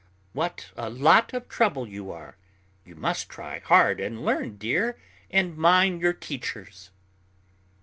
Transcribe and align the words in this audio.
"What 0.33 0.71
a 0.75 0.89
lot 0.89 1.31
of 1.31 1.47
trouble 1.47 1.87
you 1.87 2.11
are. 2.11 2.35
You 2.83 2.95
must 2.95 3.29
try 3.29 3.59
hard 3.59 3.99
and 3.99 4.25
learn, 4.25 4.57
dear, 4.57 4.99
and 5.29 5.55
mind 5.55 6.01
your 6.01 6.13
teachers." 6.13 6.89